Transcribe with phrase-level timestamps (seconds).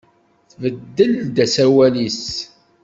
[0.51, 2.23] Tbeddel-d aserwal-is?